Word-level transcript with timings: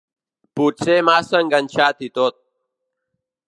Potser 0.59 0.95
massa 1.11 1.41
enganxat 1.45 2.03
i 2.09 2.13
tot. 2.21 2.41